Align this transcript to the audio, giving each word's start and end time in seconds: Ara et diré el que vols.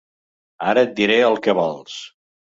Ara 0.71 0.85
et 0.87 0.95
diré 1.01 1.19
el 1.27 1.39
que 1.49 1.57
vols. 1.61 2.01